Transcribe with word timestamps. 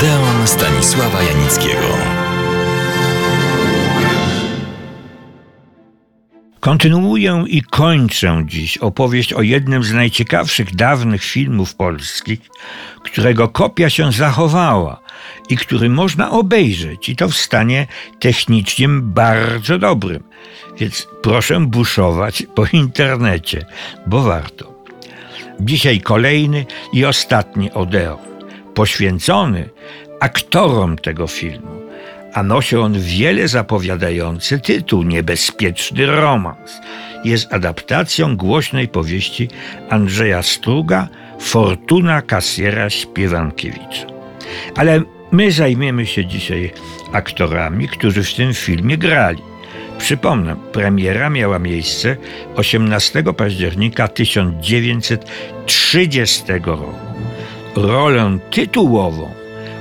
Odeon 0.00 0.46
Stanisława 0.46 1.22
Janickiego. 1.22 1.88
Kontynuuję 6.60 7.44
i 7.48 7.62
kończę 7.62 8.42
dziś 8.46 8.78
opowieść 8.78 9.32
o 9.32 9.42
jednym 9.42 9.84
z 9.84 9.92
najciekawszych 9.92 10.74
dawnych 10.74 11.22
filmów 11.22 11.74
polskich, 11.74 12.40
którego 13.04 13.48
kopia 13.48 13.90
się 13.90 14.12
zachowała 14.12 15.00
i 15.48 15.56
który 15.56 15.88
można 15.88 16.30
obejrzeć, 16.30 17.08
i 17.08 17.16
to 17.16 17.28
w 17.28 17.36
stanie 17.36 17.86
technicznym 18.20 19.12
bardzo 19.12 19.78
dobrym. 19.78 20.22
Więc 20.78 21.08
proszę 21.22 21.60
buszować 21.60 22.42
po 22.54 22.66
internecie, 22.72 23.66
bo 24.06 24.22
warto. 24.22 24.84
Dzisiaj 25.60 26.00
kolejny 26.00 26.66
i 26.92 27.04
ostatni 27.04 27.72
Odeon, 27.72 28.29
poświęcony 28.80 29.68
aktorom 30.20 30.96
tego 30.96 31.26
filmu 31.26 31.80
a 32.34 32.42
nosi 32.42 32.76
on 32.76 33.00
wiele 33.00 33.48
zapowiadający 33.48 34.58
tytuł 34.58 35.02
Niebezpieczny 35.02 36.06
romans. 36.06 36.80
Jest 37.24 37.52
adaptacją 37.52 38.36
głośnej 38.36 38.88
powieści 38.88 39.48
Andrzeja 39.90 40.42
Struga 40.42 41.08
Fortuna 41.40 42.22
kasjera 42.22 42.90
Śpiewankiewicza. 42.90 44.06
Ale 44.76 45.02
my 45.32 45.52
zajmiemy 45.52 46.06
się 46.06 46.26
dzisiaj 46.26 46.72
aktorami, 47.12 47.88
którzy 47.88 48.22
w 48.22 48.34
tym 48.34 48.54
filmie 48.54 48.98
grali. 48.98 49.42
Przypomnę, 49.98 50.56
premiera 50.72 51.30
miała 51.30 51.58
miejsce 51.58 52.16
18 52.56 53.22
października 53.36 54.08
1930 54.08 56.42
roku. 56.64 57.09
Rolę 57.74 58.38
tytułową 58.50 59.30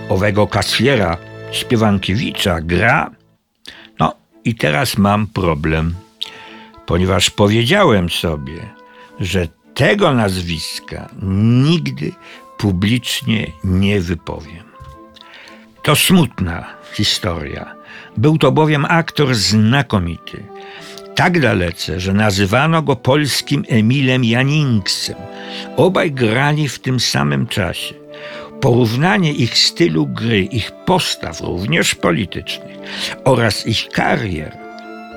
owego 0.09 0.47
kasjera 0.47 1.17
Śpiewankiewicza 1.51 2.61
gra. 2.61 3.11
No 3.99 4.13
i 4.45 4.55
teraz 4.55 4.97
mam 4.97 5.27
problem, 5.27 5.95
ponieważ 6.85 7.29
powiedziałem 7.29 8.09
sobie, 8.09 8.69
że 9.19 9.47
tego 9.73 10.13
nazwiska 10.13 11.09
nigdy 11.63 12.11
publicznie 12.57 13.51
nie 13.63 14.01
wypowiem. 14.01 14.63
To 15.83 15.95
smutna 15.95 16.65
historia. 16.93 17.75
Był 18.17 18.37
to 18.37 18.51
bowiem 18.51 18.85
aktor 18.85 19.35
znakomity. 19.35 20.43
Tak 21.19 21.39
dalece, 21.39 21.99
że 21.99 22.13
nazywano 22.13 22.81
go 22.81 22.95
polskim 22.95 23.63
Emilem 23.69 24.23
Janingsem. 24.23 25.15
Obaj 25.77 26.11
grali 26.11 26.69
w 26.69 26.79
tym 26.79 26.99
samym 26.99 27.47
czasie. 27.47 27.95
Porównanie 28.61 29.33
ich 29.33 29.57
stylu 29.57 30.07
gry, 30.07 30.39
ich 30.39 30.71
postaw, 30.85 31.41
również 31.41 31.95
politycznych, 31.95 32.77
oraz 33.23 33.67
ich 33.67 33.89
karier 33.89 34.57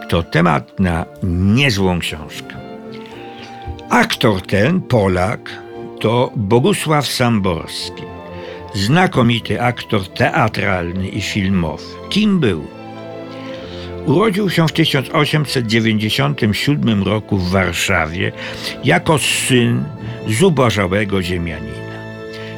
to 0.09 0.23
temat 0.23 0.81
na 0.81 1.07
niezłą 1.23 1.99
książkę. 1.99 2.55
Aktor 3.91 4.43
ten, 4.43 4.81
Polak, 4.81 5.51
to 6.01 6.33
Bogusław 6.37 7.07
Samborski, 7.07 8.03
znakomity 8.75 9.63
aktor 9.63 10.09
teatralny 10.09 11.09
i 11.09 11.21
filmowy. 11.21 11.85
Kim 12.11 12.41
był? 12.41 12.82
Urodził 14.07 14.51
się 14.51 14.69
w 14.69 14.73
1897 14.73 17.03
roku 17.03 17.39
w 17.39 17.51
Warszawie 17.51 18.33
jako 18.85 19.19
syn 19.19 19.85
zubożałego 20.29 21.23
ziemianina. 21.23 21.93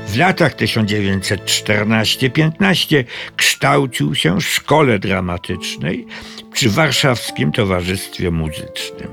W 0.07 0.17
latach 0.17 0.57
1914-15 0.57 3.05
kształcił 3.37 4.15
się 4.15 4.41
w 4.41 4.45
szkole 4.45 4.99
dramatycznej 4.99 6.07
przy 6.53 6.71
Warszawskim 6.71 7.53
Towarzystwie 7.53 8.31
Muzycznym. 8.31 9.09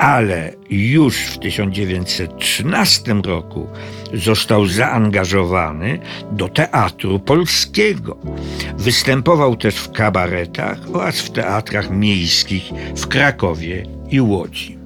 Ale 0.00 0.52
już 0.70 1.16
w 1.16 1.38
1913 1.38 3.14
roku 3.24 3.66
został 4.14 4.66
zaangażowany 4.66 5.98
do 6.32 6.48
teatru 6.48 7.18
polskiego. 7.18 8.16
Występował 8.78 9.56
też 9.56 9.76
w 9.76 9.92
kabaretach 9.92 10.78
oraz 10.92 11.20
w 11.20 11.30
teatrach 11.30 11.90
miejskich 11.90 12.62
w 12.96 13.06
Krakowie 13.06 13.86
i 14.10 14.20
Łodzi. 14.20 14.78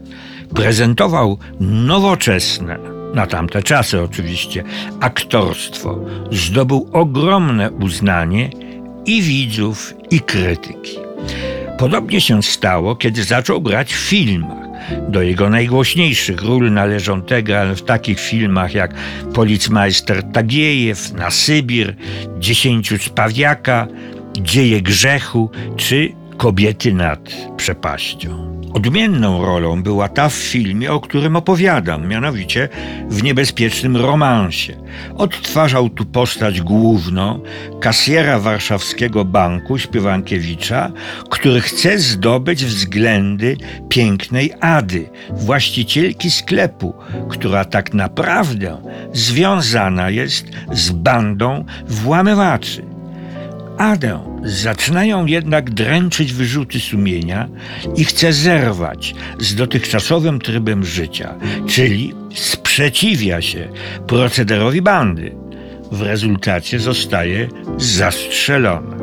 Prezentował 0.54 1.38
nowoczesne, 1.60 2.78
na 3.14 3.26
tamte 3.26 3.62
czasy 3.62 4.02
oczywiście, 4.02 4.64
aktorstwo 5.00 6.04
zdobył 6.30 6.88
ogromne 6.92 7.70
uznanie 7.70 8.50
i 9.06 9.22
widzów, 9.22 9.94
i 10.10 10.20
krytyki. 10.20 10.98
Podobnie 11.78 12.20
się 12.20 12.42
stało, 12.42 12.96
kiedy 12.96 13.24
zaczął 13.24 13.62
grać 13.62 13.94
w 13.94 13.98
filmach. 13.98 14.64
Do 15.08 15.22
jego 15.22 15.50
najgłośniejszych 15.50 16.42
ról 16.42 16.72
należą 16.72 17.22
te 17.22 17.42
w 17.76 17.82
takich 17.82 18.20
filmach 18.20 18.74
jak 18.74 18.94
Policmeister 19.34 20.22
Tagiejew, 20.32 21.12
Na 21.12 21.30
Sybir, 21.30 21.94
Dziesięciu 22.38 22.98
Spawiaka, 22.98 23.86
Dzieje 24.40 24.82
Grzechu 24.82 25.50
czy 25.76 26.12
Kobiety 26.36 26.94
nad 26.94 27.20
przepaścią. 27.56 28.53
Odmienną 28.74 29.44
rolą 29.44 29.82
była 29.82 30.08
ta 30.08 30.28
w 30.28 30.34
filmie, 30.34 30.92
o 30.92 31.00
którym 31.00 31.36
opowiadam, 31.36 32.08
mianowicie 32.08 32.68
w 33.08 33.22
niebezpiecznym 33.22 33.96
romansie. 33.96 34.76
Odtwarzał 35.16 35.88
tu 35.88 36.04
postać 36.04 36.60
główną, 36.60 37.40
kasjera 37.80 38.38
warszawskiego 38.38 39.24
banku 39.24 39.78
Śpiewankiewicza, 39.78 40.92
który 41.30 41.60
chce 41.60 41.98
zdobyć 41.98 42.64
względy 42.64 43.56
pięknej 43.88 44.52
Ady, 44.60 45.10
właścicielki 45.30 46.30
sklepu, 46.30 46.94
która 47.28 47.64
tak 47.64 47.94
naprawdę 47.94 48.82
związana 49.12 50.10
jest 50.10 50.46
z 50.72 50.90
bandą 50.90 51.64
włamywaczy. 51.88 52.93
Adę 53.78 54.20
zaczynają 54.44 55.26
jednak 55.26 55.70
dręczyć 55.70 56.32
wyrzuty 56.32 56.80
sumienia 56.80 57.48
i 57.96 58.04
chce 58.04 58.32
zerwać 58.32 59.14
z 59.38 59.54
dotychczasowym 59.54 60.40
trybem 60.40 60.84
życia, 60.84 61.34
czyli 61.66 62.14
sprzeciwia 62.34 63.42
się 63.42 63.68
procederowi 64.06 64.82
bandy. 64.82 65.36
W 65.92 66.02
rezultacie 66.02 66.80
zostaje 66.80 67.48
zastrzelona. 67.78 68.96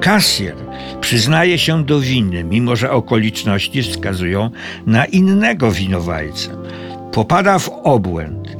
Kasjer 0.00 0.54
przyznaje 1.00 1.58
się 1.58 1.84
do 1.84 2.00
winy, 2.00 2.44
mimo 2.44 2.76
że 2.76 2.90
okoliczności 2.90 3.82
wskazują 3.82 4.50
na 4.86 5.04
innego 5.04 5.72
winowajcę. 5.72 6.50
Popada 7.12 7.58
w 7.58 7.68
obłęd, 7.68 8.56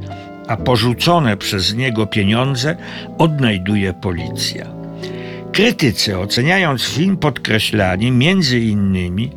a 0.48 0.56
porzucone 0.56 1.36
przez 1.36 1.75
niego 1.75 2.06
pieniądze 2.06 2.76
odnajduje 3.19 3.92
policja. 3.92 4.84
Krytycy 5.54 6.19
oceniając 6.19 6.82
film 6.82 7.16
podkreślali 7.16 8.10
między 8.10 8.60
innymi 8.60 9.31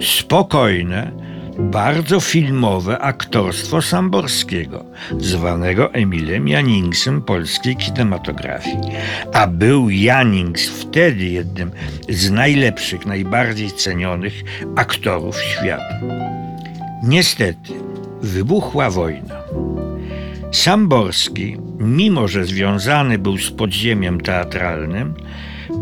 spokojne, 0.00 1.12
bardzo 1.58 2.20
filmowe 2.20 2.98
aktorstwo 2.98 3.82
Samborskiego, 3.82 4.84
zwanego 5.18 5.94
Emilem 5.94 6.48
Janingsem 6.48 7.22
polskiej 7.22 7.76
kinematografii. 7.76 8.76
A 9.32 9.46
był 9.46 9.90
Janings 9.90 10.68
wtedy 10.68 11.24
jednym 11.24 11.70
z 12.08 12.30
najlepszych, 12.30 13.06
najbardziej 13.06 13.72
cenionych 13.72 14.34
aktorów 14.76 15.42
świata. 15.42 16.00
Niestety, 17.02 17.72
wybuchła 18.22 18.90
wojna. 18.90 19.42
Samborski, 20.52 21.56
mimo 21.78 22.28
że 22.28 22.44
związany 22.44 23.18
był 23.18 23.38
z 23.38 23.50
podziemiem 23.50 24.20
teatralnym, 24.20 25.14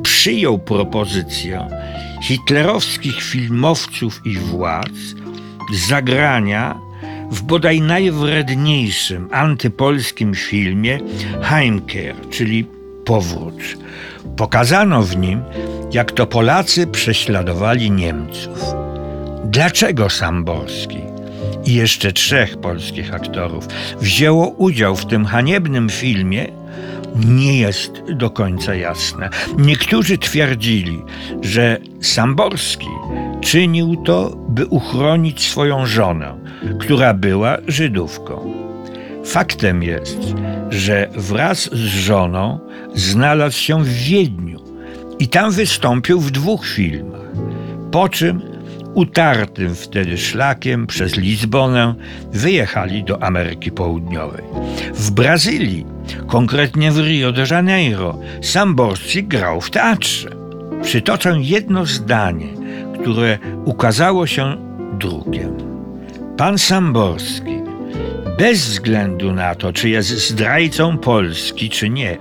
przyjął 0.02 0.58
propozycję 0.58 1.68
hitlerowskich 2.22 3.22
filmowców 3.22 4.20
i 4.24 4.38
władz 4.38 4.92
zagrania 5.88 6.80
w 7.30 7.42
bodaj 7.42 7.80
najwredniejszym 7.80 9.28
antypolskim 9.32 10.34
filmie 10.34 11.00
Heimkehr, 11.42 12.14
czyli 12.30 12.66
Powrót. 13.04 13.62
Pokazano 14.36 15.02
w 15.02 15.16
nim, 15.16 15.42
jak 15.92 16.12
to 16.12 16.26
Polacy 16.26 16.86
prześladowali 16.86 17.90
Niemców. 17.90 18.64
Dlaczego 19.44 20.10
Samborski 20.10 20.98
i 21.64 21.74
jeszcze 21.74 22.12
trzech 22.12 22.56
polskich 22.56 23.14
aktorów 23.14 23.68
wzięło 24.00 24.48
udział 24.48 24.96
w 24.96 25.06
tym 25.06 25.24
haniebnym 25.24 25.88
filmie, 25.88 26.61
nie 27.16 27.58
jest 27.58 28.02
do 28.12 28.30
końca 28.30 28.74
jasne. 28.74 29.30
Niektórzy 29.58 30.18
twierdzili, 30.18 31.02
że 31.42 31.78
Samborski 32.00 32.88
czynił 33.40 33.96
to, 33.96 34.36
by 34.48 34.66
uchronić 34.66 35.48
swoją 35.48 35.86
żonę, 35.86 36.38
która 36.80 37.14
była 37.14 37.56
Żydówką. 37.66 38.54
Faktem 39.24 39.82
jest, 39.82 40.18
że 40.70 41.08
wraz 41.16 41.70
z 41.72 41.84
żoną 41.84 42.58
znalazł 42.94 43.58
się 43.58 43.84
w 43.84 43.88
Wiedniu 43.88 44.60
i 45.18 45.28
tam 45.28 45.52
wystąpił 45.52 46.20
w 46.20 46.30
dwóch 46.30 46.66
filmach. 46.66 47.20
Po 47.90 48.08
czym 48.08 48.51
utartym 48.94 49.74
wtedy 49.74 50.18
szlakiem 50.18 50.86
przez 50.86 51.16
Lizbonę 51.16 51.94
wyjechali 52.32 53.04
do 53.04 53.22
Ameryki 53.22 53.70
Południowej. 53.70 54.44
W 54.94 55.10
Brazylii, 55.10 55.86
konkretnie 56.26 56.92
w 56.92 56.98
Rio 56.98 57.32
de 57.32 57.44
Janeiro, 57.50 58.18
Samborski 58.42 59.24
grał 59.24 59.60
w 59.60 59.70
teatrze. 59.70 60.30
Przytoczę 60.82 61.34
jedno 61.40 61.86
zdanie, 61.86 62.48
które 63.00 63.38
ukazało 63.64 64.26
się 64.26 64.56
drukiem. 64.98 65.56
Pan 66.36 66.58
Samborski, 66.58 67.62
bez 68.38 68.58
względu 68.58 69.32
na 69.32 69.54
to, 69.54 69.72
czy 69.72 69.88
jest 69.88 70.28
zdrajcą 70.28 70.98
Polski, 70.98 71.70
czy 71.70 71.88
nie, 71.88 72.18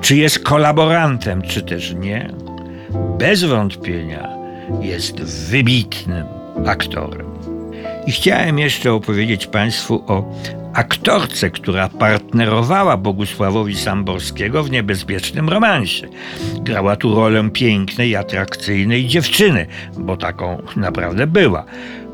czy 0.00 0.16
jest 0.16 0.38
kolaborantem, 0.38 1.42
czy 1.42 1.62
też 1.62 1.94
nie, 1.94 2.30
bez 3.18 3.44
wątpienia 3.44 4.35
jest 4.80 5.20
wybitnym 5.20 6.26
aktorem. 6.66 7.26
I 8.06 8.12
chciałem 8.12 8.58
jeszcze 8.58 8.92
opowiedzieć 8.92 9.46
Państwu 9.46 10.04
o 10.06 10.32
aktorce, 10.72 11.50
która 11.50 11.88
partnerowała 11.88 12.96
Bogusławowi 12.96 13.76
Samborskiego 13.76 14.62
w 14.62 14.70
niebezpiecznym 14.70 15.48
romansie. 15.48 16.08
Grała 16.60 16.96
tu 16.96 17.14
rolę 17.14 17.50
pięknej, 17.50 18.16
atrakcyjnej 18.16 19.06
dziewczyny, 19.06 19.66
bo 19.98 20.16
taką 20.16 20.62
naprawdę 20.76 21.26
była, 21.26 21.64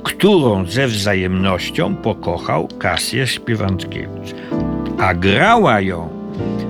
którą 0.02 0.66
ze 0.66 0.86
wzajemnością 0.86 1.94
pokochał 1.94 2.68
Kasję 2.78 3.26
Śpiewantkiewicz. 3.26 4.34
A 4.98 5.14
grała 5.14 5.80
ją 5.80 6.08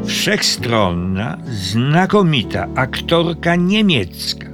wszechstronna, 0.05 1.39
znakomita 1.47 2.67
aktorka 2.77 3.57
niemiecka 3.57 4.52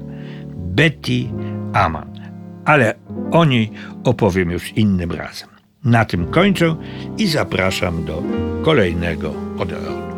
Betty 0.78 1.26
Amann. 1.72 2.12
Ale 2.64 2.94
o 3.30 3.44
niej 3.44 3.70
opowiem 4.04 4.50
już 4.50 4.72
innym 4.72 5.12
razem. 5.12 5.48
Na 5.84 6.04
tym 6.04 6.26
kończę 6.26 6.76
i 7.18 7.26
zapraszam 7.26 8.04
do 8.04 8.22
kolejnego 8.62 9.34
Odeonu. 9.58 10.17